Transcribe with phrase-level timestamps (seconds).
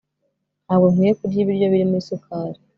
[0.65, 2.59] Ntabwo nkwiye kurya ibiryo birimo isukari